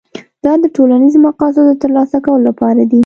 [0.43, 2.99] دا د ټولنیزو مقاصدو د ترلاسه کولو لپاره دي.